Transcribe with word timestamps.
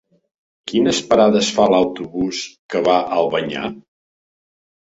Quines 0.71 1.01
parades 1.11 1.51
fa 1.57 1.67
l'autobús 1.73 2.41
que 2.75 2.81
va 2.89 2.97
a 3.05 3.21
Albanyà? 3.21 3.71